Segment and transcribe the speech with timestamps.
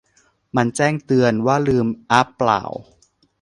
[0.55, 2.61] มันแจ้งเตือน ว่าลืมอ๊ะเปล่า